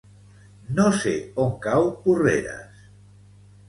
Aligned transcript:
No 0.79 0.85
sé 1.03 1.13
on 1.45 1.53
cau 1.69 1.93
Porreres. 2.09 2.85